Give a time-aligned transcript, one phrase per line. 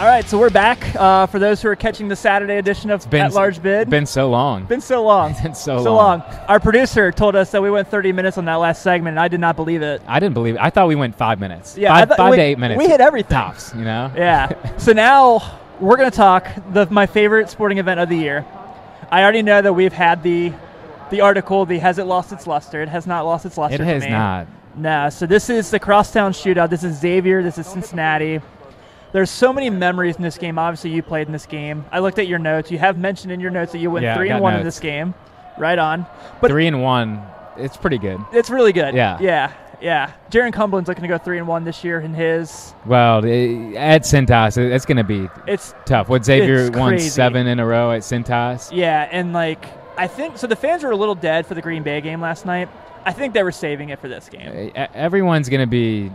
[0.00, 0.96] All right, so we're back.
[0.96, 4.30] Uh, for those who are catching the Saturday edition of At Large Bid, Been so
[4.30, 4.64] long.
[4.64, 5.84] been so long, Been so long.
[5.84, 6.20] so long.
[6.20, 6.38] long.
[6.48, 9.28] Our producer told us that we went 30 minutes on that last segment, and I
[9.28, 10.00] did not believe it.
[10.06, 10.60] I didn't believe it.
[10.62, 11.76] I thought we went five minutes.
[11.76, 12.78] Yeah, I five, thought five we- to eight minutes.
[12.78, 13.36] we hit everything.
[13.36, 14.10] Tops, you know?
[14.16, 14.76] Yeah.
[14.78, 18.46] so now we're going to talk the my favorite sporting event of the year.
[19.10, 20.54] I already know that we've had the
[21.10, 22.80] the article, the has it lost its luster?
[22.80, 23.74] It has not lost its luster.
[23.74, 24.46] It has not.
[24.76, 26.70] No, so this is the crosstown shootout.
[26.70, 27.42] This is Xavier.
[27.42, 28.40] This is Cincinnati.
[29.12, 30.58] There's so many memories in this game.
[30.58, 31.84] Obviously, you played in this game.
[31.90, 32.70] I looked at your notes.
[32.70, 34.60] You have mentioned in your notes that you went Yeah, three and got one in
[34.60, 34.76] notes.
[34.76, 35.14] this game.
[35.58, 36.06] Right on.
[36.40, 37.20] But Three and one.
[37.56, 38.20] It's pretty good.
[38.32, 38.94] it's really good.
[38.94, 39.18] Yeah.
[39.20, 39.52] Yeah.
[39.82, 40.12] Yeah.
[40.30, 42.74] Jarron Cumberland's looking to go three and one this year in his.
[42.86, 46.08] Well, at Cintas, it- it's going to be It's tough.
[46.08, 47.08] What Xavier It's won crazy.
[47.08, 48.70] seven in a row at Cintas.
[48.72, 49.64] yeah, and like
[49.98, 50.46] I think so.
[50.46, 52.68] The fans were a little dead for the Green Bay game last night.
[53.04, 54.70] I think they were saving it for this game.
[54.94, 56.10] Everyone's going to be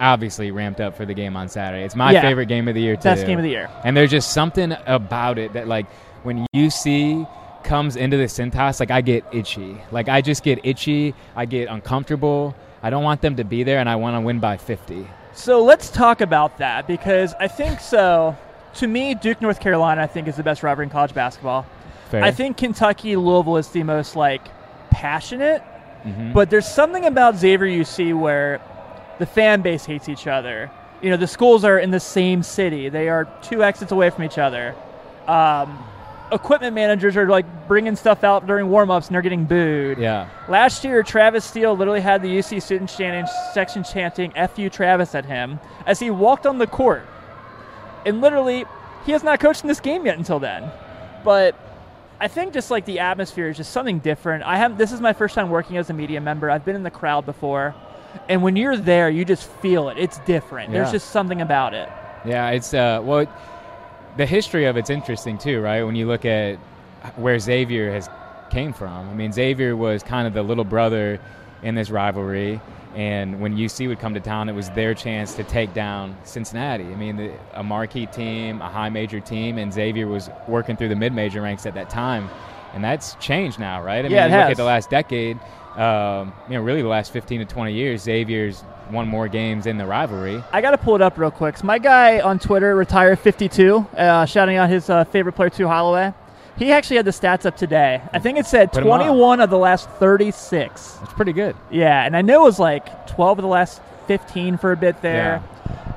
[0.00, 1.84] obviously ramped up for the game on Saturday.
[1.84, 2.20] It's my Yeah.
[2.22, 3.02] favorite game of the year, too.
[3.02, 3.68] Best game of the year.
[3.84, 5.86] And there's just something about it that, like,
[6.22, 7.26] when UC
[7.64, 9.78] comes into the Cintas, like, I get itchy.
[9.90, 11.14] Like, I just get itchy.
[11.34, 12.54] I get uncomfortable.
[12.82, 15.06] I don't want them to be there, and I want to win by 50.
[15.32, 18.36] So let's talk about that because I think so.
[18.74, 21.66] To me, Duke, North Carolina, I think is the best rivalry in college basketball.
[22.10, 22.22] Fair.
[22.22, 24.42] I think Kentucky, Louisville is the most like
[24.90, 25.62] passionate,
[26.06, 26.32] Mhm.
[26.32, 28.60] but there's something about Xavier UC where
[29.18, 30.70] the fan base hates each other.
[31.02, 34.24] You know, the schools are in the same city; they are two exits away from
[34.24, 34.74] each other.
[35.26, 35.78] Um,
[36.32, 39.98] equipment managers are like bringing stuff out during warm-ups and they're getting booed.
[39.98, 40.28] Yeah.
[40.48, 45.24] Last year, Travis Steele literally had the UC student chanting, section chanting "Fu Travis" at
[45.24, 47.06] him as he walked on the court,
[48.04, 48.64] and literally,
[49.04, 50.70] he has not coached in this game yet until then.
[51.24, 51.54] But
[52.20, 54.44] I think just like the atmosphere is just something different.
[54.44, 56.50] I have this is my first time working as a media member.
[56.50, 57.74] I've been in the crowd before,
[58.28, 59.98] and when you're there, you just feel it.
[59.98, 60.72] It's different.
[60.72, 61.88] There's just something about it.
[62.24, 63.26] Yeah, it's uh well
[64.16, 65.82] the history of it's interesting too, right?
[65.82, 66.56] When you look at
[67.16, 68.08] where Xavier has
[68.50, 69.08] came from.
[69.08, 71.20] I mean, Xavier was kind of the little brother
[71.62, 72.60] in this rivalry,
[72.94, 76.84] and when UC would come to town, it was their chance to take down Cincinnati.
[76.84, 80.88] I mean, the, a marquee team, a high major team, and Xavier was working through
[80.88, 82.28] the mid major ranks at that time,
[82.72, 84.04] and that's changed now, right?
[84.04, 84.50] I Yeah, mean, it you look has.
[84.52, 85.38] at the last decade.
[85.76, 89.76] Um, you know, really the last 15 to 20 years, Xavier's won more games in
[89.76, 90.42] the rivalry.
[90.52, 91.56] I got to pull it up real quick.
[91.58, 96.12] So my guy on Twitter, Retire52, uh, shouting out his uh, favorite player, Tu Holloway.
[96.56, 98.00] He actually had the stats up today.
[98.14, 99.00] I think it said Put 'em on.
[99.00, 100.98] 21 of the last 36.
[101.02, 101.54] It's pretty good.
[101.70, 105.02] Yeah, and I know it was like 12 of the last 15 for a bit
[105.02, 105.42] there.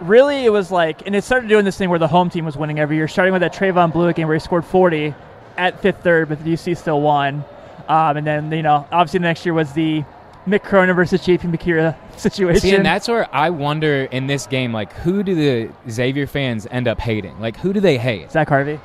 [0.02, 2.58] Really, it was like, and it started doing this thing where the home team was
[2.58, 5.14] winning every year, starting with that Trayvon Blewett game where he scored 40
[5.58, 7.44] at fifth third, but the UC still won.
[7.90, 10.06] Um, and then, you know, obviously the next year was the
[10.48, 11.48] Mick Cronin versus J.P.
[11.50, 12.62] Macura situation.
[12.62, 16.68] See, and that's where I wonder in this game, like, who do the Xavier fans
[16.72, 17.40] end up hating?
[17.40, 18.32] Like, who do they hate?
[18.32, 18.80] Zach Harvey.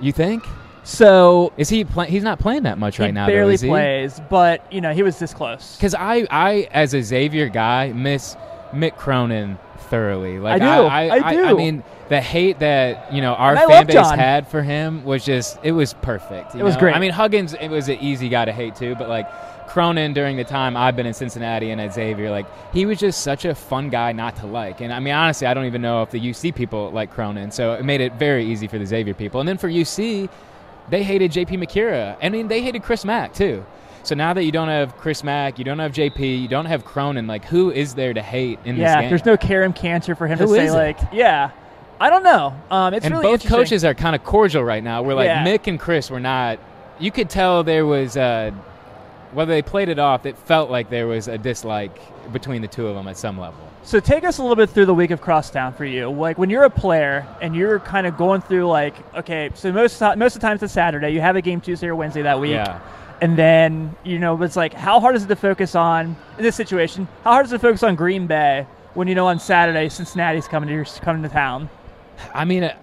[0.00, 0.44] You think?
[0.82, 1.84] So Is he?
[1.84, 3.26] Play- he's not playing that much right now.
[3.26, 5.76] barely though, plays, but, you know, he was this close.
[5.76, 8.34] Because I, I, as a Xavier guy, miss
[8.72, 9.58] Mick Cronin
[9.90, 10.38] thoroughly.
[10.38, 10.86] Like, I do.
[10.86, 11.56] I, I I, do.
[11.56, 14.18] mean, the hate that you know our fan base John.
[14.18, 16.54] had for him was just it was perfect.
[16.54, 16.80] you It was know?
[16.80, 16.96] great.
[16.96, 19.28] I mean, Huggins, it was an easy guy to hate too, but like.
[19.68, 23.22] Cronin during the time I've been in Cincinnati and at Xavier, like he was just
[23.22, 24.80] such a fun guy not to like.
[24.80, 27.74] And I mean, honestly, I don't even know if the UC people like Cronin, so
[27.74, 29.38] it made it very easy for the Xavier people.
[29.38, 30.28] And then for UC,
[30.88, 31.56] they hated J.P.
[31.58, 32.16] Macura.
[32.20, 33.64] I mean, they hated Chris Mack too.
[34.02, 36.84] So now that you don't have Chris Mack, you don't have JP, you don't have
[36.84, 39.10] Cronin, like who is there to hate in this Yeah, game?
[39.10, 40.72] there's no Karam Cancer for him Who to say, it?
[40.72, 41.50] like, yeah.
[42.00, 42.54] I don't know.
[42.70, 45.02] Um, it's and really both coaches are kind of cordial right now.
[45.02, 45.44] We're like Yeah.
[45.44, 46.58] Mick and Chris were not.
[46.98, 48.52] You could tell there was uh,
[49.32, 50.24] whether they played it off.
[50.24, 51.98] It felt like there was a dislike
[52.32, 53.60] between the two of them at some level.
[53.82, 56.10] So take us a little bit through the week of crosstown for you.
[56.10, 60.00] Like when you're a player and you're kind of going through like, okay, so most
[60.00, 61.10] most of the times it's Saturday.
[61.10, 62.52] You have a game Tuesday or Wednesday that week.
[62.52, 62.80] Yeah.
[63.20, 66.56] And then, you know, it's like how hard is it to focus on in this
[66.56, 67.06] situation?
[67.24, 70.48] How hard is it to focus on Green Bay when you know on Saturday Cincinnati's
[70.48, 71.68] coming to your, coming to town?
[72.34, 72.76] I mean, uh,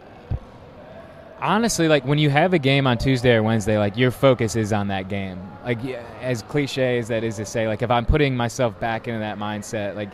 [1.40, 4.74] honestly, like when you have a game on Tuesday or Wednesday, like your focus is
[4.74, 5.42] on that game.
[5.64, 5.84] Like
[6.22, 9.38] as cliche as that is to say, like if I'm putting myself back into that
[9.38, 10.10] mindset, like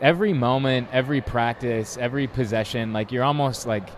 [0.00, 3.88] every moment, every practice, every possession, like you're almost like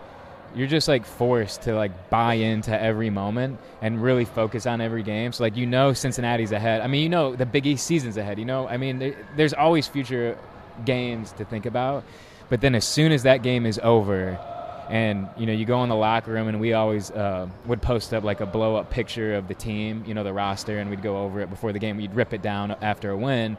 [0.55, 5.03] you're just like forced to like buy into every moment and really focus on every
[5.03, 5.31] game.
[5.31, 6.81] So like you know Cincinnati's ahead.
[6.81, 8.39] I mean, you know the Big East season's ahead.
[8.39, 10.37] You know, I mean, there, there's always future
[10.85, 12.03] games to think about.
[12.49, 14.39] But then as soon as that game is over,
[14.89, 18.13] and you know you go in the locker room, and we always uh, would post
[18.13, 21.01] up like a blow up picture of the team, you know, the roster, and we'd
[21.01, 21.97] go over it before the game.
[21.97, 23.57] We'd rip it down after a win,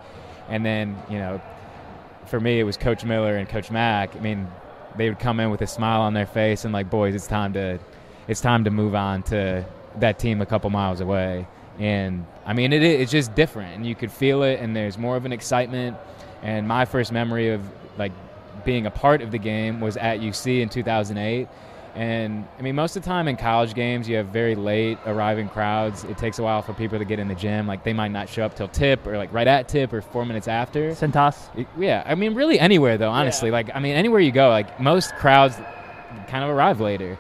[0.48, 1.40] and then you know,
[2.26, 4.14] for me it was Coach Miller and Coach Mack.
[4.16, 4.46] I mean,
[4.96, 7.52] they would come in with a smile on their face and like, boys, it's time
[7.54, 7.78] to,
[8.28, 9.64] it's time to move on to
[9.96, 11.46] that team a couple miles away.
[11.78, 15.16] And I mean, it, it's just different, and you could feel it, and there's more
[15.16, 15.96] of an excitement.
[16.42, 17.62] And my first memory of
[17.98, 18.12] like
[18.64, 21.48] being a part of the game was at UC in 2008.
[21.94, 25.48] And I mean, most of the time in college games, you have very late arriving
[25.48, 26.02] crowds.
[26.04, 27.66] It takes a while for people to get in the gym.
[27.68, 30.26] Like they might not show up till tip or like right at tip or four
[30.26, 30.90] minutes after.
[30.90, 31.36] Cintas.
[31.78, 33.10] Yeah, I mean, really anywhere though.
[33.10, 33.54] Honestly, Yeah.
[33.54, 35.54] like I mean, anywhere you go, like most crowds
[36.26, 37.16] kind of arrive later.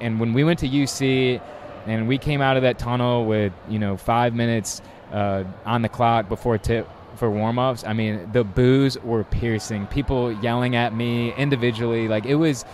[0.00, 1.40] And when we went to UC,
[1.86, 4.80] and we came out of that tunnel with you know five minutes
[5.12, 10.32] uh, on the clock before tip for warm-ups i mean the boos were piercing people
[10.42, 12.64] yelling at me individually like it was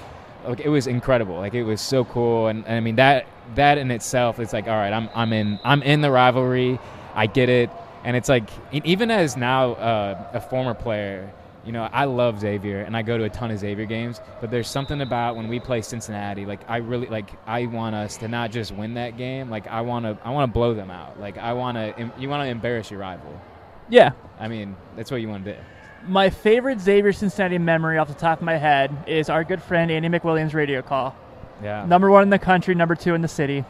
[0.46, 1.36] like it was incredible.
[1.36, 2.48] Like it was so cool.
[2.48, 5.58] And, and i mean that that in itself it's like all right i'm i'm in
[5.64, 6.78] i'm in the rivalry.
[7.14, 7.70] I get it.
[8.04, 11.30] And it's like even as now uh, a former player
[11.64, 14.50] you know i love xavier and i go to a ton of xavier games but
[14.50, 18.26] there's something about when we play cincinnati like i really like i want us to
[18.26, 19.48] not just win that game.
[19.48, 21.20] Like i want to i want to blow them out.
[21.20, 23.40] Like i want to you want to embarrass your rival.
[23.88, 24.10] Yeah.
[24.40, 25.58] i mean that's what you want to do
[26.06, 29.90] My favorite Xavier Cincinnati memory off the top of my head is our good friend
[29.90, 31.14] Andy McWilliams' radio call.
[31.62, 33.64] yeah Number one in the country, number two in the city.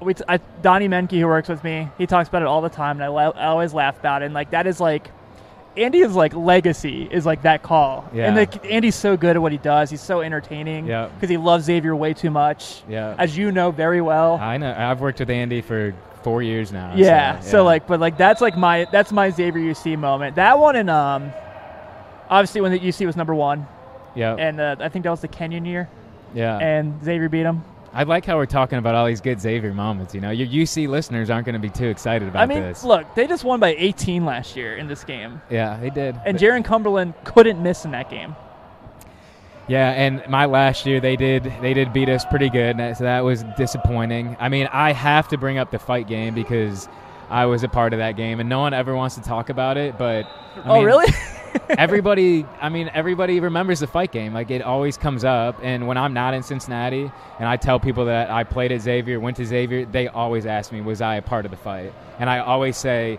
[0.00, 2.68] We t- I, Donnie Menke, who works with me, he talks about it all the
[2.68, 4.26] time, and I, la- I always laugh about it.
[4.26, 5.10] And like that is like,
[5.76, 8.08] Andy is like legacy is like that call.
[8.14, 8.26] Yeah.
[8.28, 9.90] And like Andy's so good at what he does.
[9.90, 10.86] He's so entertaining.
[10.86, 11.06] Yeah.
[11.08, 14.34] Because he loves Xavier way too much, yeah as you know very well.
[14.36, 15.92] i know i've worked with andy for
[16.24, 17.38] four years now yeah.
[17.40, 17.62] So, yeah.
[17.62, 20.36] like, but like that's like my that's my Xavier UC moment.
[20.36, 21.32] That one and um,
[22.28, 23.66] obviously when the UC was number one,
[24.16, 25.88] yeah and uh, I think that was the Kenyon year,
[26.34, 27.62] yeah and Xavier beat him.
[27.92, 30.16] I like how we're talking about all these good Xavier moments.
[30.16, 32.82] You know, your UC listeners aren't going to be too excited about I mean, this.
[32.82, 35.40] look, they just won by 18 last year in this game.
[35.48, 36.20] yeah, they did.
[36.26, 38.34] And Jarron Cumberland couldn't miss in that game.
[39.68, 43.20] Yeah, and my last year they did they did beat us pretty good, so that
[43.20, 44.36] was disappointing.
[44.38, 46.88] I mean, I have to bring up the fight game because
[47.30, 49.76] I was a part of that game, and no one ever wants to talk about
[49.76, 49.96] it.
[49.96, 50.26] But
[50.56, 51.12] I oh, mean, really?
[51.70, 55.96] everybody i mean everybody remembers the fight game like it always comes up and when
[55.96, 59.44] i'm not in cincinnati and i tell people that i played at xavier went to
[59.44, 62.76] xavier they always ask me was i a part of the fight and i always
[62.76, 63.18] say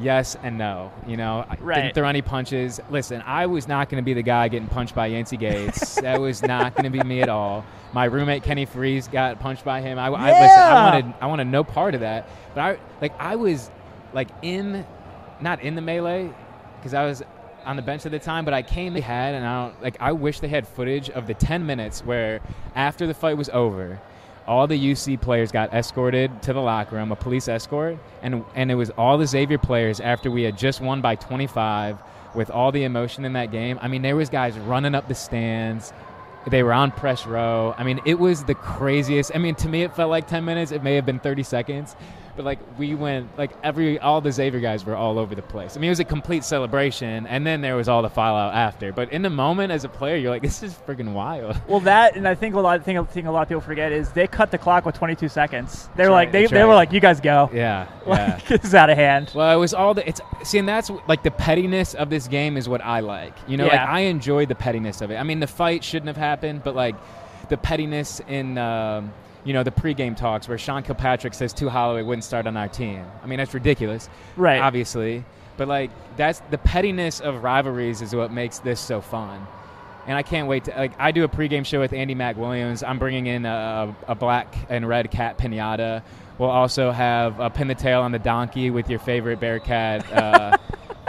[0.00, 1.44] yes and no you know?
[1.48, 1.82] I Right.
[1.82, 2.80] didn't throw any punches.
[2.90, 6.20] Listen i was not going to be the guy getting punched by yancy gates that
[6.20, 7.64] was not going to be me at all.
[7.92, 9.98] My roommate kenny frease got punched by him.
[9.98, 12.28] I, I listen i wanted i wanted no part of that.
[12.54, 13.70] But i like i was
[14.12, 14.84] like in
[15.40, 16.30] not in the melee
[16.78, 17.22] because i was
[17.66, 19.96] on the bench at the time, but I came they had and I don't like
[20.00, 22.40] I wish they had footage of the 10 minutes where
[22.74, 24.00] after the fight was over,
[24.50, 28.68] all the UC players got escorted to the locker room, a police escort, and and
[28.68, 32.02] it was all the Xavier players after we had just won by 25
[32.34, 33.78] with all the emotion in that game.
[33.80, 35.92] I mean, there was guys running up the stands.
[36.48, 37.76] They were on press row.
[37.78, 39.30] I mean, it was the craziest.
[39.36, 40.72] I mean, to me, it felt like 10 minutes.
[40.72, 41.94] It may have been 30 seconds,
[42.40, 45.76] but like we went, like every all the Xavier guys were all over the place.
[45.76, 48.92] I mean, it was a complete celebration, and then there was all the fallout after.
[48.92, 51.60] But in the moment, as a player, you're like, this is freaking wild.
[51.68, 52.80] well, that and I think a lot.
[52.80, 55.90] I think a lot of people forget is they cut the clock with 22 seconds.
[55.96, 57.50] They were That's like right, they, they were like you guys go.
[57.52, 58.36] Yeah, yeah.
[58.36, 59.32] Like, this is out of hand.
[59.34, 62.56] Well, it was all the it's see, and that's like the pettiness of this game
[62.56, 63.34] is what I like.
[63.48, 65.16] You know, like I enjoy the pettiness of it.
[65.16, 66.94] I mean, the fight shouldn't have happened, but like
[67.50, 69.12] the pettiness in um,
[69.44, 72.68] you know the pregame talks where Sean Kilpatrick says Tu Holloway wouldn't start on our
[72.68, 73.04] team.
[73.22, 74.60] I mean, that's ridiculous, Right.
[74.60, 75.24] Obviously,
[75.56, 79.46] but like that's the pettiness of rivalries is what makes this so fun.
[80.06, 80.92] And I can't wait to like.
[80.98, 82.82] I do a pregame show with Andy Mac Williams.
[82.82, 86.02] I'm bringing in a, a black and red cat pinata.
[86.38, 90.56] We'll also have a pin the tail on the donkey with your favorite Bearcat uh,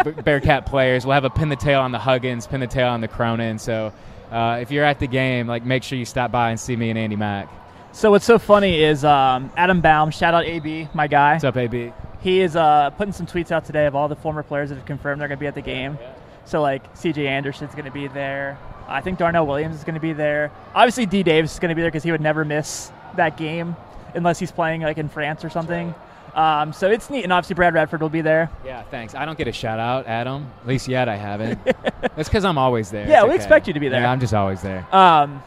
[0.24, 1.06] Bearcat players.
[1.06, 3.58] We'll have a pin the tail on the Huggins, pin the tail on the Cronin.
[3.58, 3.94] So
[4.30, 6.90] uh, if you're at the game, like make sure you stop by and see me
[6.90, 7.50] and Andy Mack.
[7.94, 11.34] So what's so funny is um, Adam Baum, shout out AB, my guy.
[11.34, 11.92] What's up, AB?
[12.22, 14.86] He is uh, putting some tweets out today of all the former players that have
[14.86, 15.98] confirmed they're going to be at the game.
[16.46, 17.28] So like C.J.
[17.28, 18.58] Anderson's going to be there.
[18.88, 20.52] I think Darnell Williams is going to be there.
[20.74, 21.22] Obviously D.
[21.24, 23.76] Davis is going to be there because he would never miss that game
[24.16, 25.94] unless he's playing like in France or something.
[26.34, 28.50] Um, so it's neat, and obviously Brad Redford will be there.
[28.66, 29.16] Yeah, thanks.
[29.16, 30.50] I don't get a shout out, Adam.
[30.62, 31.60] At least yet I haven't.
[32.16, 33.06] That's because I'm always there.
[33.08, 33.36] Yeah, It's we okay.
[33.36, 34.02] expect you to be there.
[34.02, 34.88] Yeah, I'm just always there.
[34.96, 35.44] Um,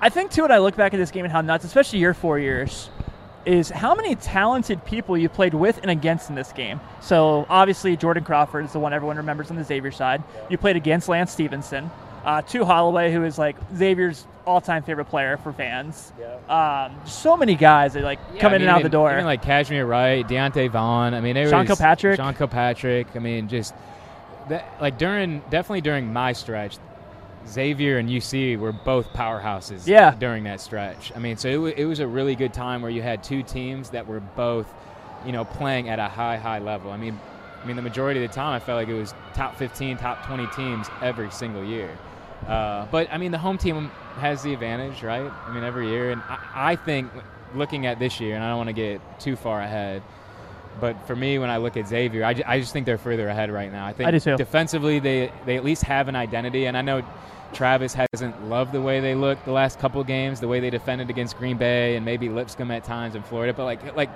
[0.00, 2.14] I think too, when I look back at this game and how nuts, especially your
[2.14, 2.88] four years,
[3.44, 6.80] is how many talented people you played with and against in this game.
[7.00, 10.22] So obviously Jordan Crawford is the one everyone remembers on the Xavier side.
[10.48, 11.90] You played against Lance Stephenson,
[12.24, 16.12] uh, Tu Holloway, who is like Xavier's all-time favorite player for fans.
[16.48, 19.12] Um, so many guys that like Yeah, come I in and out even- the door.
[19.12, 21.14] Even like Cashmere Wright, Deonta Vaughn.
[21.14, 22.16] I mean, it Sean was Kilpatrick.
[22.16, 23.06] Sean Kilpatrick.
[23.14, 23.74] I mean, just
[24.48, 26.76] that like during definitely during my stretch,
[27.48, 30.14] Xavier and UC were both powerhouses Yeah.
[30.18, 31.12] during that stretch.
[31.14, 33.42] I mean, so it, wa it was a really good time where you had two
[33.42, 34.72] teams that were both,
[35.26, 36.90] you know, playing at a high, high level.
[36.92, 37.18] I mean,
[37.62, 40.24] I mean, the majority of the time, I felt like it was top 15, top
[40.26, 41.90] 20 teams every single year.
[42.46, 45.30] Uh, but I mean, the home team has the advantage, right?
[45.46, 46.38] I mean, every year, and I,
[46.72, 47.10] I think
[47.54, 50.02] looking at this year, and I don't want to get too far ahead.
[50.80, 53.28] But for me, when I look at Xavier, I, ju- I just think they're further
[53.28, 53.86] ahead right now.
[53.86, 54.36] I think I do too.
[54.36, 57.02] defensively, they they at least have an identity, and I know
[57.52, 61.10] Travis hasn't loved the way they looked the last couple games, the way they defended
[61.10, 64.10] against Green Bay and maybe Lipscomb at times in Florida, but like like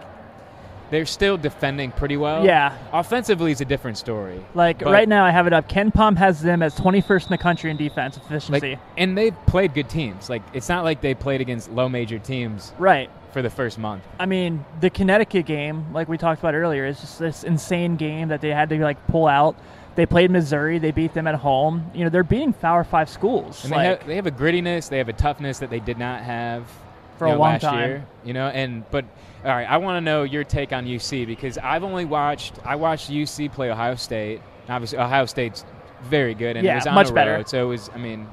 [0.95, 2.45] they're still defending pretty well.
[2.45, 2.77] Yeah.
[2.93, 4.45] Offensively is a different story.
[4.55, 5.69] Like But- right now, I have it up.
[5.69, 8.71] KenPom has them as 21st in the country in defense efficiency.
[8.71, 10.31] Like, and they've played good teams.
[10.31, 13.11] Like it's not like they played against low major teams right.
[13.33, 14.05] for the first month.
[14.21, 18.29] I mean, the Connecticut game, like we talked about earlier, is just this insane game
[18.29, 19.57] that they had to like pull out.
[19.97, 20.79] They played Missouri.
[20.79, 21.91] They beat them at home.
[21.95, 23.65] You know, they're beating Power Five schools.
[23.65, 25.99] And like, they have they have a grittiness, they have a toughness that they did
[25.99, 26.69] not have
[27.19, 27.89] For you a long last time.
[27.89, 28.07] year.
[28.25, 29.05] You know, and but
[29.45, 32.77] all right, I want to know your take on UC because I've only watched I
[32.77, 34.41] watched UC play Ohio State.
[34.69, 35.65] Obviously, Ohio State's
[36.03, 37.33] very good, and Yeah, it was on much the better.
[37.35, 37.91] road, so it was.
[37.95, 38.27] I mean,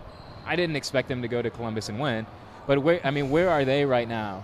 [0.46, 2.26] I didn't expect them to go to Columbus and win,
[2.68, 4.44] but where I mean, where are they right now?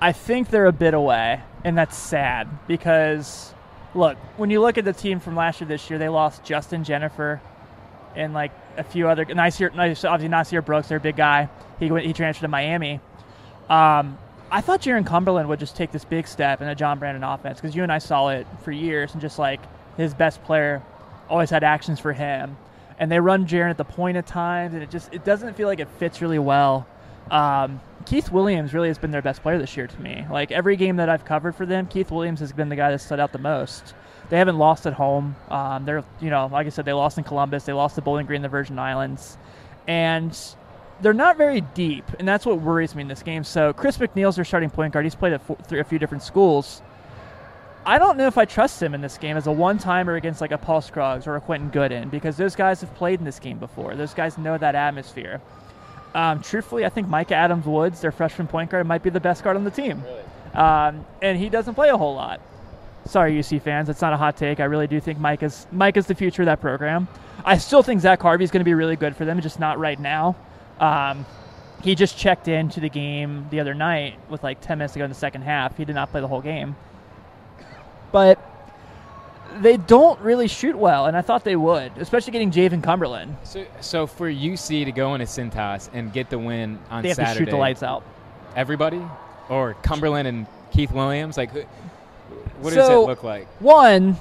[0.00, 3.52] I think they're a bit away, and that's sad because,
[3.94, 6.84] look, when you look at the team from last year, this year, they lost Justin
[6.84, 7.40] Jenifer
[8.16, 11.48] and like a few other Nasir, nice, obviously Nysier Brooks, their big guy.
[11.78, 13.00] He went, he transferred to Miami.
[13.70, 14.18] Um,
[14.50, 17.60] I thought Jarron Cumberland would just take this big step in a John Brannen offense
[17.60, 19.60] because you and I saw it for years, and just like
[19.96, 20.82] his best player
[21.28, 22.56] always had actions for him,
[22.98, 25.68] and they run Jarron at the point at times, and it just it doesn't feel
[25.68, 26.86] like it fits really well.
[27.30, 30.26] Um, Keith Williams really has been their best player this year to me.
[30.28, 33.00] Like every game that I've covered for them, Keith Williams has been the guy that
[33.00, 33.94] stood out the most.
[34.30, 35.36] They haven't lost at home.
[35.48, 38.26] Um, they're you know like I said, they lost in Columbus, they lost to Bowling
[38.26, 39.38] Green, the Virgin Islands,
[39.86, 40.36] and
[41.02, 43.44] they're not very deep, and that's what worries me in this game.
[43.44, 45.04] So Chris McNeal's their starting point guard.
[45.04, 46.82] He's played at fo- through a few different schools.
[47.86, 50.50] I don't know if I trust him in this game as a one-timer against like
[50.50, 53.58] a Paul Scruggs or a Quentin Goodin because those guys have played in this game
[53.58, 53.96] before.
[53.96, 55.40] Those guys know that atmosphere.
[56.14, 59.56] Um, truthfully, I think Mika Adams-Woods, their freshman point guard, might be the best guard
[59.56, 60.02] on the team,
[60.54, 62.40] um, and he doesn't play a whole lot.
[63.06, 64.60] Sorry, UC fans, it's not a hot take.
[64.60, 67.08] I really do think Mike is Mike is the future of that program.
[67.44, 69.98] I still think Zach Harvey's going to be really good for them, just not right
[69.98, 70.36] now.
[70.80, 71.24] Um,
[71.82, 75.04] he just checked into the game the other night with like 10 minutes to go
[75.04, 75.76] in the second half.
[75.76, 76.74] He did not play the whole game.
[78.12, 78.38] But
[79.60, 83.36] they don't really shoot well, and I thought they would, especially getting Jaevin Cumberland.
[83.44, 87.16] So, so for UC to go into Cintas and get the win on They have
[87.16, 88.02] Saturday, to shoot the lights out.
[88.56, 89.00] everybody,
[89.48, 93.46] or Cumberland and Keith Williams, like, what does So- it look like?
[93.60, 94.16] One,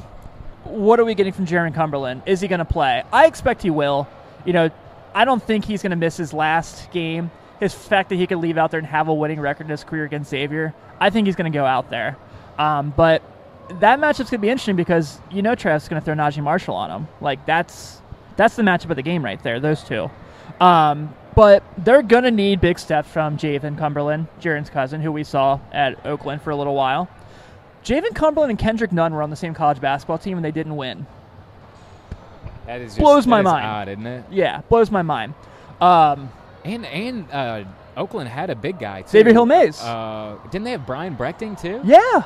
[0.63, 2.23] what are we getting from Jarron Cumberland?
[2.25, 3.03] Is he going to play?
[3.13, 4.07] I expect he will.
[4.45, 4.69] You know,
[5.13, 7.31] I don't think he's going to miss his last game.
[7.59, 9.83] His fact that he could leave out there and have a winning record in his
[9.83, 12.17] career against Xavier, I think he's going to go out there.
[12.57, 13.21] Um, but
[13.79, 16.41] that matchup's going to be interesting because you know Travis is going to throw Naji
[16.41, 17.07] Marshall on him.
[17.21, 18.01] Like that's
[18.37, 19.59] that's the matchup of the game right there.
[19.59, 20.09] Those two.
[20.59, 25.23] Um, but they're going to need big steps from Jaevin Cumberland, Jarron's cousin, who we
[25.23, 27.07] saw at Oakland for a little while.
[27.83, 30.75] Jaevin Cumberland and Kendrick Nunn were on the same college basketball team and they didn't
[30.75, 31.05] win.
[32.69, 33.65] That is just, blows my mind.
[33.65, 34.25] Odd, isn't it?
[34.29, 35.33] Yeah, blows my mind.
[35.81, 36.29] Um,
[36.63, 37.63] And and uh,
[37.97, 39.09] Oakland had a big guy too.
[39.09, 39.81] Xavier Hill-Mais.
[39.81, 41.81] Uh, didn't they have Brian Brechting too?
[41.83, 42.23] yeah,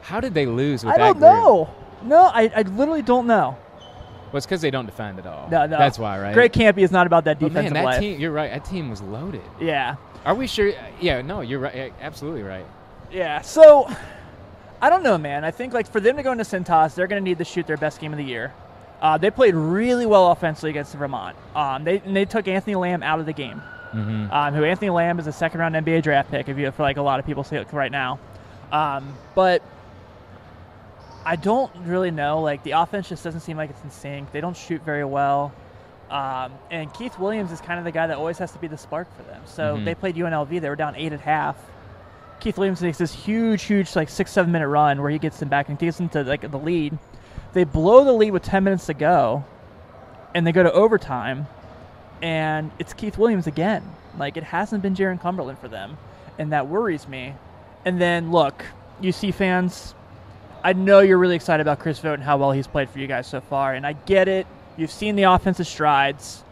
[0.00, 1.22] How did they lose with I that don't group?
[1.22, 1.70] know.
[2.04, 3.58] No, I, I literally don't know.
[4.32, 5.48] Well, it's because they don't defend at all.
[5.50, 5.76] No, no.
[5.76, 6.32] That's why, right?
[6.32, 8.00] Greg Kampe is not about that But defensive man, that life.
[8.00, 8.18] team.
[8.18, 8.50] You're right.
[8.50, 9.42] That team was loaded.
[9.60, 10.72] Yeah, Are we sure?
[11.00, 11.20] Yeah.
[11.20, 11.92] No, you're right.
[12.00, 12.64] Absolutely right.
[13.12, 13.42] yeah.
[13.42, 13.90] So
[14.80, 15.44] I don't know, man.
[15.44, 17.66] I think like for them to go into Cintas, they're going to need to shoot
[17.66, 18.54] their best game of the year.
[19.00, 21.36] Uh, they played really well offensively against Vermont.
[21.54, 23.62] Um, they and they took Anthony Lamb out of the game.
[23.94, 24.32] Mm-hmm.
[24.32, 26.96] um, who Anthony Lamb is a second round NBA draft pick, if you for like
[26.96, 28.20] a lot of people say it right now.
[28.70, 29.62] Um, but
[31.24, 32.40] I don't really know.
[32.40, 34.30] Like the offense just doesn't seem like it's in sync.
[34.32, 35.52] They don't shoot very well.
[36.08, 38.78] Um, and Keith Williams is kind of the guy that always has to be the
[38.78, 39.42] spark for them.
[39.44, 39.84] So Mhm.
[39.84, 40.60] they played UNLV.
[40.60, 41.56] They were down eight at half.
[42.40, 45.48] Keith Williams makes this huge, huge like six, seven minute run where he gets them
[45.48, 46.96] back and gets them to like the lead.
[47.52, 49.44] They blow the lead with ten minutes to go,
[50.34, 51.46] and they go to overtime
[52.22, 53.82] and it's Keith Williams again.
[54.18, 55.96] Like it hasn't been Jarron Cumberland for them,
[56.38, 57.34] and that worries me.
[57.84, 58.64] And then look,
[59.02, 59.94] UC fans,
[60.62, 63.06] I know you're really excited about Chris Vogt and how well he's played for you
[63.06, 64.46] guys so far, and I get it.
[64.76, 66.42] You've seen the offensive strides,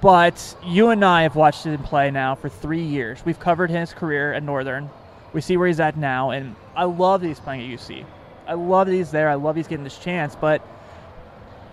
[0.00, 3.24] but you and I have watched him play now for three years.
[3.24, 4.90] We've covered his career at Northern.
[5.32, 8.04] We see where he's at now, and I love that he's playing at UC.
[8.46, 9.28] I love that he's there.
[9.28, 10.60] I love he's getting this chance, but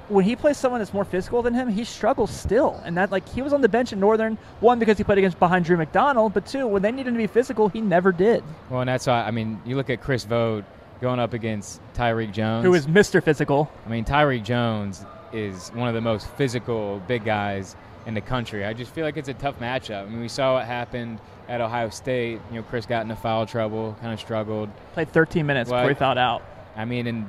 [0.10, 2.82] when he plays someone that's more physical than him, he struggles still.
[2.84, 5.40] And that like he was on the bench at Northern, one because he played against
[5.40, 8.44] behind Drew McDonald, but two, when they needed him to be physical, he never did.
[8.70, 10.66] Well, and that's why I mean, you look at Chris Vogt
[11.02, 13.22] going up against Tyrique Jones, Who is Mr.
[13.24, 13.72] Physical.
[13.86, 17.76] I mean, Tyrique Jones is one of the most physical big guys
[18.06, 18.66] in the country.
[18.66, 20.04] I just feel like it's a tough matchup.
[20.06, 22.40] I mean, we saw what happened at Ohio State.
[22.52, 24.70] You know, Chris got into foul trouble, kind of struggled.
[24.94, 25.78] Played 13 minutes What?
[25.78, 26.44] before he fouled out.
[26.76, 27.28] I mean, and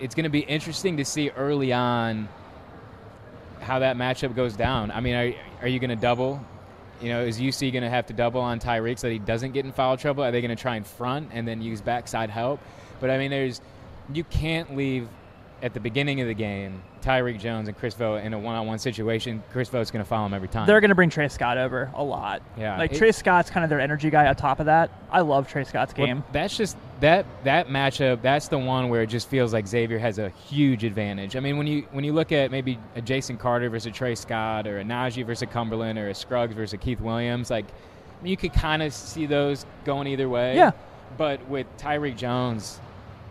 [0.00, 2.28] it's going to be interesting to see early on
[3.60, 4.90] how that matchup goes down.
[4.90, 6.40] I mean, are, are you going to double?
[7.00, 9.52] You know, is UC going to have to double on Tyrique so that he doesn't
[9.52, 10.24] get in foul trouble?
[10.24, 12.60] Are they going to try and front and then use backside help?
[13.00, 13.60] But I mean, there's
[14.12, 15.08] you can't leave
[15.62, 19.42] at the beginning of the game Tyrique Jones and Chris Vogt in a one-on-one situation.
[19.52, 20.66] Chris Vogt's going to follow him every time.
[20.66, 22.42] They're going to bring Trey Scott over a lot.
[22.56, 24.90] Yeah, Like it- Trey Scott's kind of their energy guy on top of that.
[25.10, 26.24] I love Trey Scott's Well, game.
[26.32, 28.22] that's just that that matchup.
[28.22, 31.36] That's the one where it just feels like Xavier has a huge advantage.
[31.36, 34.66] I mean, when you when you look at maybe a Jason Carter versus Trey Scott,
[34.66, 37.66] or a Naji versus Cumberland, or a Scruggs versus Keith Williams, like
[38.22, 40.56] you could kind of see those going either way.
[40.56, 40.72] Yeah.
[41.16, 42.80] But with Tyrique Jones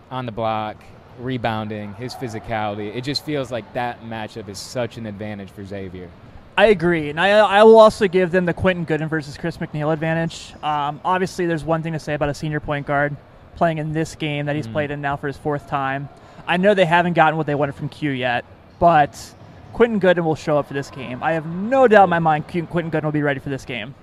[0.09, 0.77] on the block,
[1.19, 6.09] rebounding, his physicality, it just feels like that matchup is such an advantage for Xavier.
[6.57, 9.93] I agree, and I, I will also give them the Quentin Goodin versus Chris McNeal
[9.93, 10.53] advantage.
[10.63, 13.15] Um, obviously, there's one thing to say about a senior point guard
[13.57, 14.71] playing in this game that he's Mhm.
[14.73, 16.07] played in now for his fourth time.
[16.47, 18.45] I know they haven't gotten what they wanted from Q yet,
[18.79, 19.33] but
[19.73, 21.21] Quentin Goodin will show up for this game.
[21.21, 23.93] I have no doubt in my mind Quentin Goodin will be ready for this game.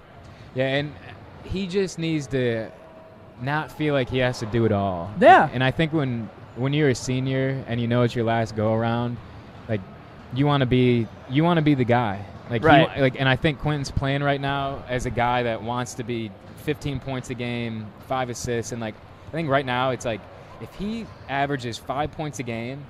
[0.55, 0.93] Yeah, and
[1.45, 2.69] he just needs to
[3.43, 5.11] not feel like he has to do it all.
[5.21, 5.49] Yeah.
[5.53, 8.75] And I think when when you're a senior and you know it's your last go
[8.75, 9.17] around,
[9.69, 9.81] like
[10.35, 12.21] you want to be you want to be the guy.
[12.51, 12.89] Like Right.
[12.97, 16.05] wa- like and I think Quentin's playing right now as a guy that wants to
[16.05, 18.95] be 15 points a game, 5 assists and like
[19.35, 20.21] think right now it's like
[20.61, 22.85] if he averages 5 points a game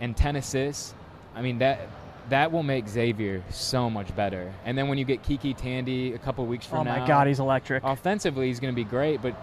[0.00, 0.94] and 10 assists,
[1.34, 1.80] I mean that
[2.28, 4.52] that will make Xavier so much better.
[4.64, 7.28] And then when you get KyKy Tandy a couple weeks from Oh now, my God,
[7.28, 7.84] he's electric.
[7.84, 9.34] offensively he's going to be great, but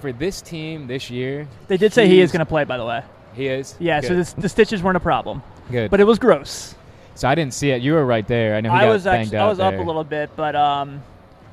[0.00, 2.84] for this team this year, They did say he is going to play, by the
[2.84, 3.02] way.
[3.34, 3.76] he is.
[3.78, 5.92] Yeah, so this, the stitches weren't a problem, good.
[5.92, 6.74] but it was gross.
[7.14, 7.82] so I didn't see it.
[7.82, 8.56] You were right there.
[8.56, 9.80] I know he I got was actually I was up there.
[9.80, 11.02] a little bit, but um,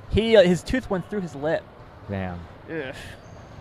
[0.10, 1.62] he uh, his tooth went through his lip.
[2.10, 2.39] Damn,
[2.71, 2.95] Ugh.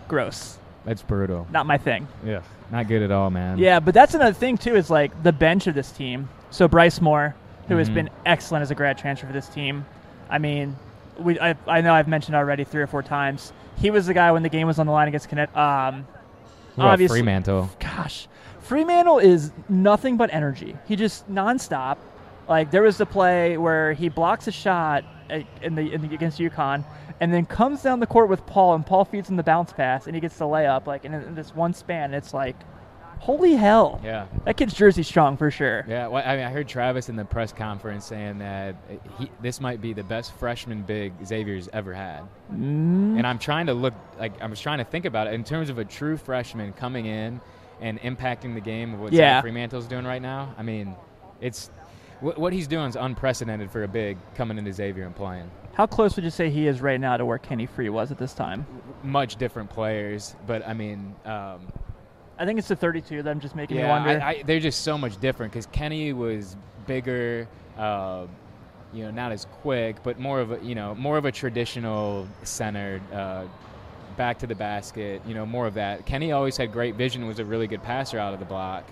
[0.09, 0.57] Gross.
[0.85, 1.47] that's brutal.
[1.51, 2.07] Not my thing.
[2.25, 2.41] Yeah,
[2.71, 3.57] not good at all, man.
[3.57, 4.75] Yeah, but that's another thing too.
[4.75, 6.27] Is like the bench of this team.
[6.51, 7.35] So Bryce Moore,
[7.69, 7.93] who has Mhm.
[7.93, 9.85] been excellent as a grad transfer for this team.
[10.29, 10.75] I mean,
[11.17, 13.53] we I, I know I've mentioned already three or four times.
[13.77, 15.55] He was the guy when the game was on the line against Connect.
[15.55, 16.05] Um,
[16.75, 17.69] about obviously- Freemantle.
[17.79, 18.27] gosh,
[18.67, 20.75] Freemantle is nothing but energy.
[20.87, 21.97] He just nonstop.
[22.49, 26.13] Like there was the play where he blocks a shot uh, in the, in the
[26.15, 26.83] against UConn,
[27.19, 30.07] and then comes down the court with Paul, and Paul feeds him the bounce pass,
[30.07, 30.87] and he gets the layup.
[30.87, 32.55] Like in, in this one span, it's like,
[33.19, 34.01] holy hell!
[34.03, 35.85] Yeah, That kid's jersey strong for sure.
[35.87, 36.07] yeah.
[36.07, 38.75] Well, I mean, I heard Travis in the press conference saying that
[39.19, 42.21] he, this might be the best freshman big Xavier's ever had.
[42.51, 45.43] Mm, And I'm trying to look like I was trying to think about it in
[45.43, 47.41] terms of a true freshman coming in
[47.81, 49.35] and impacting the game of what Yeah.
[49.35, 50.55] Zach Freemantle's doing right now.
[50.57, 50.95] I mean,
[51.41, 51.69] it's
[52.19, 55.49] what, what he's doing is unprecedented for a big coming into Xavier and playing.
[55.73, 58.17] how close would you say he is right now to where Kenny Frease was at
[58.17, 58.65] this time?
[59.03, 61.61] Much different players, but I mean, um,
[62.37, 64.23] I think it's the 32 that I'm just making me yeah, wonder.
[64.23, 66.55] I, I, they're just so much different because Kenny was
[66.87, 67.47] bigger.
[67.77, 68.27] Uh,
[68.93, 72.27] you know, not as quick, but more of a you know more of a traditional
[72.43, 73.45] center, uh,
[74.17, 75.21] back to the basket.
[75.27, 76.05] You know, more of that.
[76.05, 78.83] Kenny always had great vision, was a really good passer out of the block.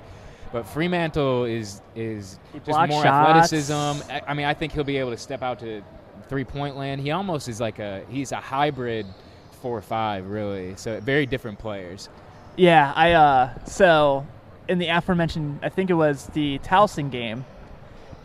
[0.52, 3.30] But Freemantle is is just blocks more shots.
[3.30, 4.12] athleticism.
[4.12, 5.82] I, I mean, I think he'll be able to step out to
[6.30, 7.02] three point land.
[7.02, 9.06] He almost is like a he's a hybrid
[9.62, 10.76] four or five, really.
[10.78, 12.10] So very different players.
[12.56, 14.26] Yeah, I uh so
[14.68, 17.46] in the aforementioned I think it was the Towson game,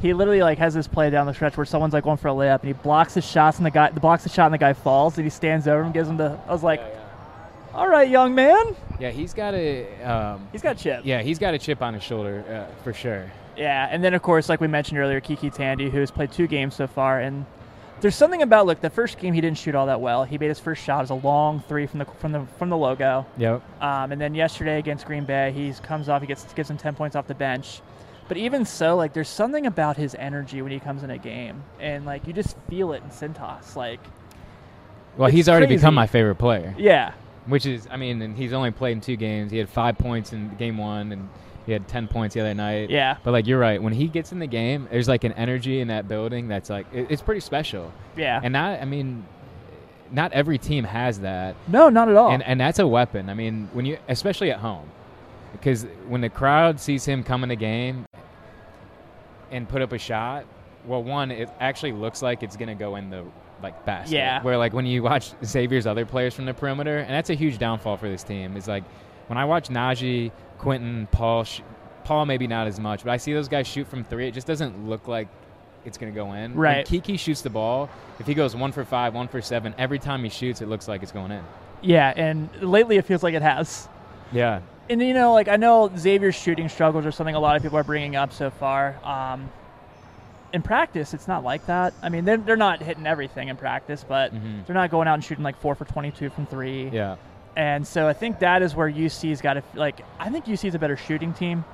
[0.01, 2.33] he literally like has this play down the stretch where someone's like going for a
[2.33, 4.59] layup and he blocks his shots and the guy the blocks the shot and the
[4.59, 6.81] guy falls and he stands over him and gives him the I was like,
[7.75, 8.77] All right, young man.
[9.01, 11.03] Yeah, he's got a um, He's got chip.
[11.05, 13.31] yeah, he's got a chip on his shoulder uh, for sure.
[13.57, 16.47] Yeah, and then of course, like we mentioned earlier, KyKy Tandy, who has played two
[16.47, 17.45] games so far, and
[18.01, 20.25] there's something about look, the first game he didn't shoot all that well.
[20.25, 22.77] He made his first shot as a long three from the from the from the
[22.77, 23.27] logo.
[23.39, 23.63] Yep.
[23.83, 26.95] Um, and then yesterday against Green Bay, he comes off, he gets gives him ten
[26.95, 27.81] points off the bench.
[28.29, 31.63] But even so, like there's something about his energy when he comes in a game,
[31.81, 33.77] and like you just feel it in Cintas.
[33.77, 34.01] Like,
[35.17, 35.79] Well, he's already crazy.
[35.79, 37.13] become my favorite player, yeah,
[37.46, 39.50] which is, I mean, and he's only played in two games.
[39.52, 41.28] He had five points in game one, and
[41.66, 42.90] he had ten points the other night.
[42.90, 45.81] yeah, But like you're right, when he gets in the game, there's like an energy
[45.81, 47.92] in that building that's like it, it's pretty special.
[48.16, 48.40] yeah.
[48.42, 49.24] And not, I mean,
[50.11, 52.31] not every team has that, no, not at all.
[52.33, 53.28] and and that's a weapon.
[53.31, 54.88] I mean, when you, especially at home,
[55.52, 58.07] because when the crowd sees him come in a game,
[59.50, 60.44] and put up a shot,
[60.87, 63.24] well, one, it actually looks like it's going to go in the
[63.62, 64.14] like basket.
[64.14, 64.42] Yeah.
[64.42, 67.59] Where like when you watch Xavier's other players from the perimeter, and that's a huge
[67.59, 68.57] downfall for this team.
[68.57, 68.85] Is like
[69.29, 71.61] when I watch Naji, Quentin, Paul, sh-
[72.05, 74.29] Paul maybe not as much, but I see those guys shoot from three.
[74.29, 75.29] It just doesn't look like
[75.85, 76.53] it's going to go in.
[76.53, 76.87] When Right.
[76.87, 77.88] KyKy shoots the ball.
[78.20, 80.87] If he goes one for five, one for seven, every time he shoots, it looks
[80.87, 81.42] like it's going in.
[81.81, 83.88] Yeah, and lately it feels like it has.
[84.31, 84.61] Yeah.
[84.88, 87.79] And you know, like I know Xavier's shooting struggles are something a lot of people
[87.79, 88.96] are bringing up so far.
[89.05, 89.51] Um,
[90.53, 91.95] in practice, it's not like that.
[92.03, 94.67] I mean, they're, they're not hitting everything in practice, but Mhm.
[94.67, 96.88] they're not going out and shooting like four for 22 from three.
[96.93, 97.17] Yeah.
[97.57, 100.01] And so I think that is where UC's got to like.
[100.19, 101.65] I think UC's a better shooting team.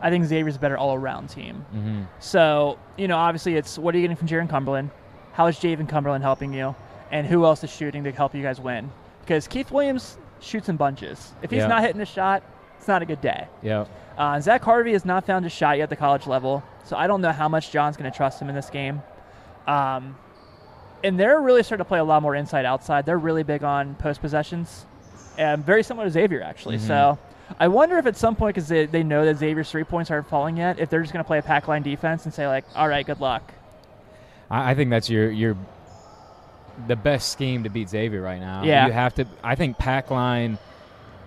[0.00, 1.64] I think Xavier's a better all-around team.
[1.70, 4.90] hmm So you know, obviously, it's what are you getting from Jarron Cumberland?
[5.32, 6.74] How is Jaevin Cumberland helping you?
[7.10, 8.90] And who else is shooting to help you guys win?
[9.20, 11.32] Because Keith Williams shoots in bunches.
[11.42, 11.66] If he's Yeah.
[11.68, 12.42] not hitting a shot,
[12.78, 13.46] it's not a good day.
[13.62, 13.84] Yeah.
[14.18, 17.06] Uh, Zach Harvey has not found a shot yet at the college level, so I
[17.06, 19.02] don't know how much John's going to trust him in this game.
[19.66, 20.16] Um,
[21.04, 23.06] and they're really starting to play a lot more inside outside.
[23.06, 24.86] They're really big on post possessions,
[25.38, 26.78] and very similar to Xavier actually.
[26.78, 26.86] Mhm.
[26.86, 27.18] So
[27.58, 30.28] I wonder if at some point, because they, they know that Xavier's three points aren't
[30.28, 32.64] falling yet, if they're just going to play a pack line defense and say like,
[32.74, 33.52] all right, good luck.
[34.50, 35.56] I, I think that's your your
[36.86, 38.62] the best scheme to beat Xavier right now.
[38.64, 38.86] Yeah.
[38.86, 39.26] you have to.
[39.44, 40.58] I think pack line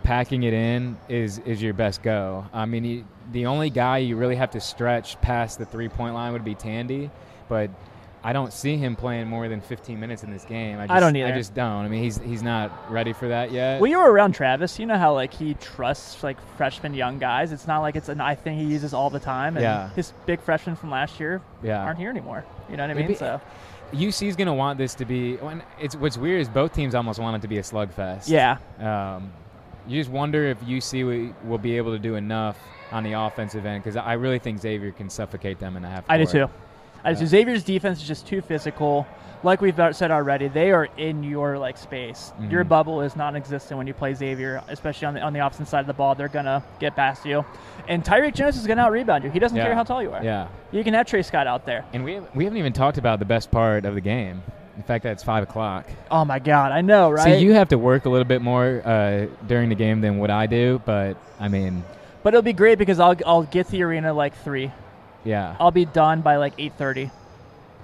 [0.05, 2.45] packing it in is is your best go.
[2.53, 6.13] I mean, you, the only guy you really have to stretch past the three point
[6.13, 7.09] line would be Tandy,
[7.49, 7.69] but.
[8.23, 10.79] I don't see him playing more than 15 minutes in this game.
[10.79, 11.27] I, just, I don't either.
[11.27, 11.85] I just don't.
[11.85, 13.79] I mean, he's he's not ready for that yet.
[13.79, 14.79] Well, you were around Travis.
[14.79, 17.51] You know how like he trusts like freshman young guys.
[17.51, 19.57] It's not like it's an I thing he uses all the time.
[19.57, 19.89] And Yeah.
[19.89, 21.83] his big freshmen from last year yeah.
[21.83, 22.43] aren't here anymore.
[22.67, 23.15] You know what I mean?
[23.15, 23.39] So
[23.93, 25.35] UC's going to want this to be.
[25.35, 28.27] When it's what's weird is both teams almost want it to be a slugfest.
[28.27, 29.31] yeah, Um,
[29.87, 32.57] you just wonder if UC will, will be able to do enough
[32.91, 36.03] on the offensive end because I really think Xavier can suffocate them in the half.
[36.07, 36.47] I do too.
[37.03, 37.25] I do.
[37.25, 39.05] Xavier's defense is just too physical.
[39.43, 42.33] Like we've said already, they are in your like space.
[42.49, 42.69] Your Mhm.
[42.69, 45.87] bubble is non-existent when you play Xavier, especially on the on the opposite side of
[45.87, 46.15] the ball.
[46.15, 47.45] They're gonna get past you,
[47.87, 49.29] and Tyrique Jones is gonna out rebound you.
[49.29, 49.65] He doesn't Yeah.
[49.65, 50.23] care how tall you are.
[50.23, 51.83] Yeah, You can have Trey Scott out there.
[51.93, 54.41] and we have, we haven't even talked about the best part of the game.
[54.77, 55.87] The fact that it's five o'clock.
[56.11, 57.23] Oh my God, I know, right?
[57.39, 60.29] See, you have to work a little bit more uh, during the game than what
[60.29, 61.83] I do, but I mean,
[62.23, 64.71] but it'll be great because I'll I'll get to the arena like three.
[65.23, 67.09] yeah, I'll be done by like 8:30.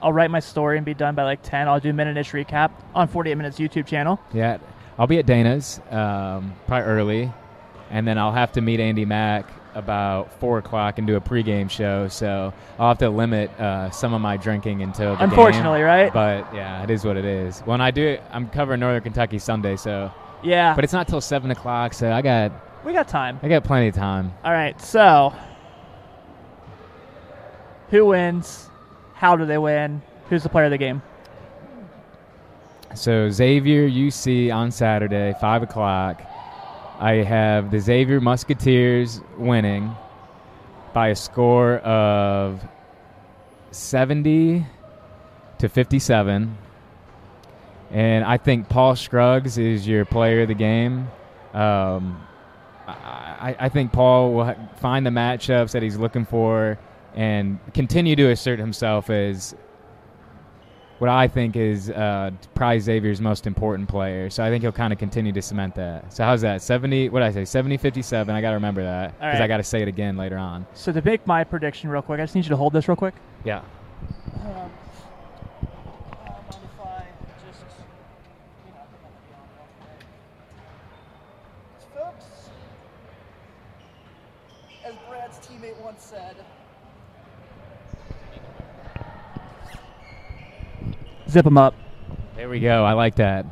[0.02, 1.68] I'll write my story and be done by like 10.
[1.68, 4.20] I'll do minute-ish recap on 48 Minutes YouTube channel.
[4.34, 4.58] yeah.
[4.98, 7.32] I'll be at Dana's um, probably early,
[7.90, 9.46] and then I'll have to meet Andy Mack
[9.76, 12.08] about four o'clock and do a pregame show.
[12.08, 15.30] So I'll have to limit uh, some of my drinking until the game.
[15.30, 16.12] Unfortunately, right?
[16.14, 17.60] But yeah, it is what it is.
[17.62, 20.12] When I do I'm covering Northern Kentucky Sunday, so
[20.44, 22.52] yeah, but it's not till seven o'clock, so I got
[22.86, 23.40] we got time.
[23.44, 24.34] I got plenty of time.
[24.44, 25.34] All right, so
[27.90, 28.70] who wins?
[29.14, 30.02] How do they win?
[30.30, 31.02] Who's the player of the game?
[32.96, 36.22] So Xavier UC on Saturday, five o'clock.
[37.02, 39.96] I have the Xavier Musketeers winning
[40.94, 42.64] by a score of
[43.72, 44.68] seventy
[45.58, 46.56] to fifty-seven.
[47.90, 51.08] And I think Paul Scruggs is your player of the game.
[51.56, 52.22] Um,
[52.88, 56.78] I, I think Paul will find the matchups that he's looking for
[57.16, 59.56] and continue to assert himself as
[61.02, 64.30] what I think is uh, probably Xavier's most important player.
[64.30, 66.14] So I think he'll kind of continue to cement that.
[66.14, 66.62] So how's that?
[66.62, 67.44] 70, what did I say?
[67.44, 68.36] 70 57.
[68.36, 69.42] I got to remember that because right.
[69.42, 70.68] I got to say it again later on.
[70.76, 72.96] So to make my prediction real quick, I just need you to hold this real
[72.96, 73.16] quick.
[73.44, 73.64] Yeah.
[81.96, 82.26] Folks,
[84.86, 86.36] as Brad's teammate once said,
[91.32, 91.74] zip them up.
[92.36, 92.84] There we go.
[92.84, 93.46] I like that.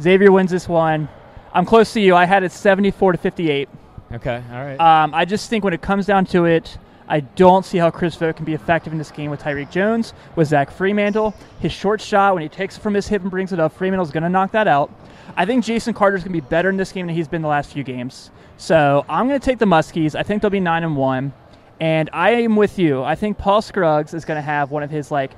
[0.00, 1.08] Xavier wins this one.
[1.52, 2.14] I'm close to you.
[2.14, 3.68] I had it 74 to 58.
[4.12, 4.42] Okay.
[4.50, 4.80] All right.
[4.80, 8.14] Um, I just think when it comes down to it, I don't see how Chris
[8.14, 11.34] Vogt can be effective in this game with Tyrique Jones, with Zach Freemantle.
[11.58, 14.12] His short shot, when he takes it from his hip and brings it up, Freemantle's
[14.12, 14.92] going to knock that out.
[15.36, 17.48] I think Jason Carter's going to be better in this game than he's been the
[17.48, 18.30] last few games.
[18.58, 20.14] So I'm going to take the Muskies.
[20.14, 21.32] I think they'll be 9 and 1.
[21.80, 23.02] And I am with you.
[23.02, 25.32] I think Paul Scruggs is going to have one of his, like,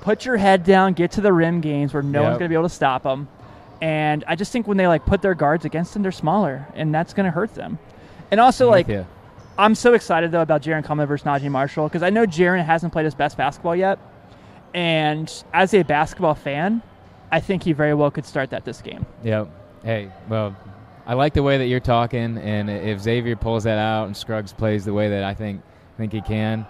[0.00, 2.28] put your head down, get to the rim games where no Yep.
[2.28, 3.28] one's going to be able to stop them.
[3.80, 6.92] And I just think when they, like, put their guards against them, they're smaller, and
[6.94, 7.78] that's going to hurt them.
[8.30, 8.88] And also, like.
[9.60, 12.92] I'm so excited though about Jarron Cumberland versus Naji Marshall because I know Jarron hasn't
[12.92, 13.98] played his best basketball yet,
[14.72, 16.80] and as a basketball fan,
[17.32, 19.04] I think he very well could start that this game.
[19.24, 19.48] Yep.
[19.82, 20.56] Hey, well,
[21.08, 24.52] I like the way that you're talking, and if Xavier pulls that out and Scruggs
[24.52, 25.60] plays the way that I think
[25.96, 26.60] think he can,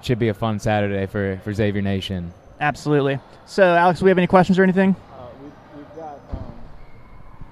[0.00, 2.32] it should be a fun Saturday for for Xavier Nation.
[2.60, 3.18] Absolutely.
[3.46, 4.96] So, Alex, do we have any questions or anything?
[5.76, 6.18] We've got.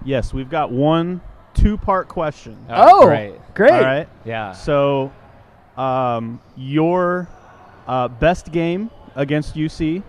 [0.04, 1.20] Yes, we've got one
[1.54, 2.56] two-part question.
[2.70, 3.34] Oh, great.
[3.54, 3.72] Great.
[3.72, 4.08] All right.
[4.24, 4.52] Yeah.
[4.52, 5.12] So,
[5.76, 7.28] um, your
[7.86, 10.02] uh, best game against UC,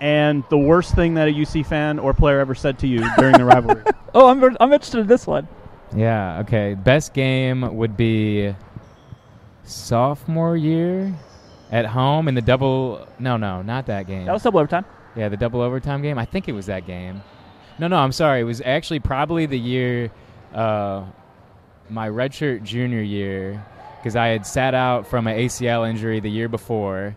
[0.00, 3.36] and the worst thing that a UC fan or player ever said to you during
[3.38, 3.82] the rivalry.
[4.14, 5.48] Oh, I'm, I'm interested in this one.
[5.94, 6.40] Yeah.
[6.40, 6.74] Okay.
[6.74, 8.54] Best game would be
[9.64, 11.14] sophomore year
[11.70, 13.06] at home in the double.
[13.18, 14.26] No, no, not that game.
[14.26, 14.84] That was double overtime.
[15.14, 16.18] Yeah, the double overtime game.
[16.18, 17.22] I think it was that game.
[17.78, 18.40] No, no, I'm sorry.
[18.40, 20.10] It was actually probably the year,
[20.54, 21.04] uh,
[21.90, 23.64] my redshirt junior year,
[23.98, 27.16] because I had sat out from an ACL injury the year before,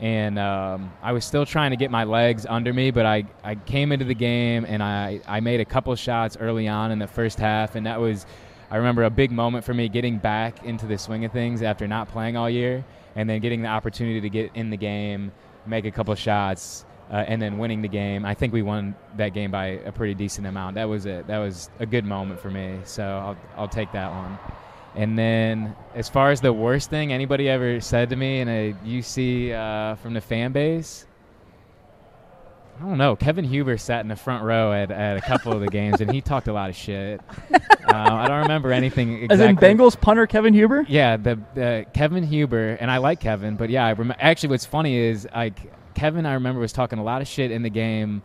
[0.00, 2.90] and um, I was still trying to get my legs under me.
[2.90, 6.68] But I, I came into the game and I, I made a couple shots early
[6.68, 8.26] on in the first half, and that was,
[8.70, 11.88] I remember a big moment for me getting back into the swing of things after
[11.88, 12.84] not playing all year,
[13.16, 15.32] and then getting the opportunity to get in the game,
[15.66, 18.24] make a couple shots uh, and then winning the game.
[18.24, 20.74] I think we won that game by a pretty decent amount.
[20.74, 21.26] That was it.
[21.26, 22.78] that was a good moment for me.
[22.84, 24.38] So I'll I'll take that one.
[24.94, 28.74] And then as far as the worst thing anybody ever said to me in a
[28.84, 31.06] UC uh, from the fan base.
[32.78, 33.16] I don't know.
[33.16, 36.10] Kevin Huber sat in the front row at, at a couple of the games, and
[36.12, 37.20] he talked a lot of shit.
[37.86, 39.44] Uh, I don't remember anything exactly.
[39.44, 40.84] As in Bengals punter Kevin Huber?
[40.88, 44.66] Yeah, the, the Kevin Huber, and I like Kevin, but yeah, I rem- actually, what's
[44.66, 48.22] funny is like Kevin, I remember was talking a lot of shit in the game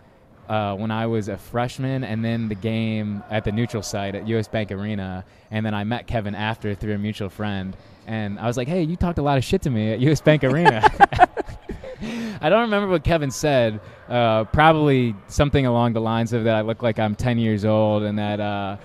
[0.50, 4.28] uh, when I was a freshman, and then the game at the neutral site at
[4.28, 8.48] US Bank Arena, and then I met Kevin after through a mutual friend, and I
[8.48, 10.82] was like, "Hey, you talked a lot of shit to me at US Bank Arena."
[12.02, 13.80] I don't remember what Kevin said.
[14.10, 18.04] Uh, probably something along the lines of that I look like I'm 10 years old,
[18.04, 18.78] and that uh,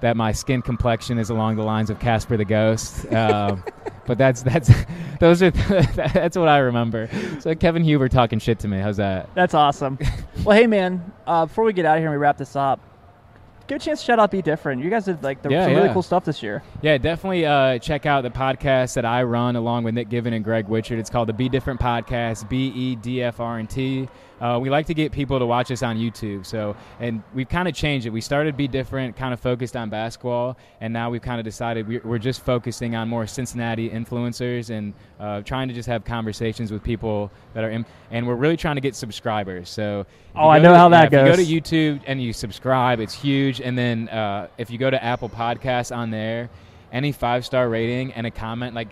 [0.00, 3.06] that my skin complexion is along the lines of Casper the Ghost.
[3.06, 3.56] Uh,
[4.06, 4.70] but that's that's
[5.20, 5.50] those are
[5.94, 7.08] that's what I remember.
[7.40, 8.78] So Kevin Huber talking shit to me.
[8.78, 9.30] How's that?
[9.34, 9.98] That's awesome.
[10.44, 12.80] well, hey man, uh, before we get out of here and we wrap this up,
[13.66, 14.82] give a chance to shout out Be Different.
[14.82, 16.62] You guys did like the, Yeah, some really cool stuff this year.
[16.82, 20.44] Yeah, definitely uh, check out the podcast that I run along with Nick Given and
[20.44, 20.98] Greg Witchard.
[20.98, 24.08] It's called the Be Different Podcast, B E D F R N T.
[24.40, 26.44] Uh, we like to get people to watch us on YouTube.
[26.44, 28.10] So, and we've kind of changed it.
[28.10, 31.86] We started Be Different, kind of focused on basketball, and now we've kind of decided
[31.86, 36.72] we're, we're just focusing on more Cincinnati influencers and uh, trying to just have conversations
[36.72, 39.70] with people that are, in, and we're really trying to get subscribers.
[39.70, 40.04] So,
[40.36, 42.98] Oh, I know to- how yeah, that if You go to YouTube and you subscribe,
[42.98, 43.60] it's huge.
[43.60, 46.50] And then uh, if you go to Apple Podcasts on there,
[46.92, 48.88] any five star rating and a comment, like,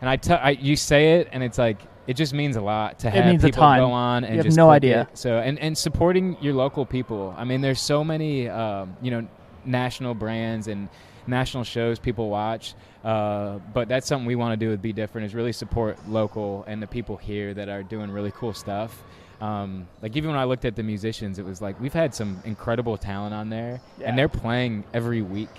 [0.00, 3.10] and I tell you say it, and it's like it just means a lot to
[3.10, 5.02] have people go on and You have just no idea.
[5.02, 5.18] it.
[5.18, 7.34] So and and supporting your local people.
[7.36, 9.26] I mean, there's so many um, you know
[9.64, 10.88] national brands and
[11.26, 12.74] national shows people watch.
[13.04, 16.64] Uh, but that's something we want to do with Be Different is really support local
[16.66, 19.02] and the people here that are doing really cool stuff.
[19.40, 22.40] Um, like even when I looked at the musicians, it was like we've had some
[22.44, 24.08] incredible talent on there, Yeah.
[24.08, 25.50] and they're playing every week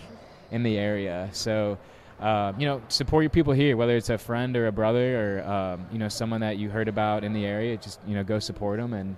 [0.51, 1.29] in the area.
[1.31, 1.77] So,
[2.19, 5.49] uh, you know, support your people here, whether it's a friend or a brother or
[5.49, 7.77] um, you know someone that you heard about in the area.
[7.77, 9.15] Just you know, go support them, and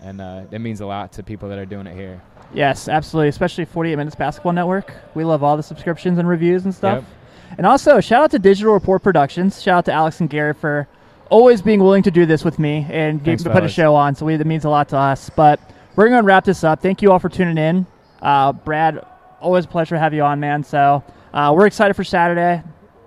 [0.00, 2.20] and uh, that means a lot to people that are doing it here.
[2.54, 3.28] Yes, absolutely.
[3.28, 4.94] Especially 48 Minutes Basketball Network.
[5.14, 7.02] We love all the subscriptions and reviews and stuff.
[7.02, 7.58] Yep.
[7.58, 9.62] And also, shout out to Digital Report Productions.
[9.62, 10.86] Shout out to Alex and Gary for
[11.30, 14.14] always being willing to do this with me and Thanks, to put a show on.
[14.14, 15.30] So we, that means a lot to us.
[15.30, 15.60] But
[15.96, 16.80] we're going to wrap this up.
[16.80, 17.86] Thank you all for tuning in.
[18.22, 19.04] Uh, Brad,
[19.40, 20.62] always a pleasure to have you on, man.
[20.62, 21.02] So
[21.36, 22.62] uh, we're excited for Saturday.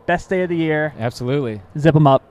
[0.06, 0.94] Best day of the year.
[1.00, 1.62] Absolutely.
[1.78, 2.29] Zip them up.